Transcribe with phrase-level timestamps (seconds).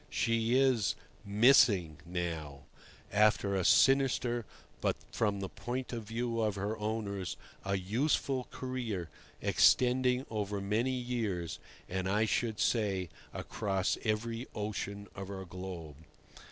[0.09, 2.61] She is "missing" now,
[3.13, 4.47] after a sinister
[4.81, 9.11] but, from the point of view of her owners, a useful career
[9.43, 15.97] extending over many years, and, I should say, across every ocean of our globe.